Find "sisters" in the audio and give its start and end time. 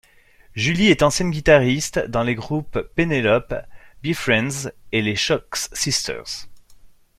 5.73-6.47